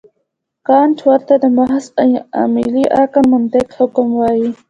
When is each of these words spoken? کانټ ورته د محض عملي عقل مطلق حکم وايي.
کانټ 0.67 0.97
ورته 1.09 1.33
د 1.43 1.45
محض 1.57 1.85
عملي 2.43 2.85
عقل 3.01 3.23
مطلق 3.33 3.67
حکم 3.79 4.07
وايي. 4.19 4.49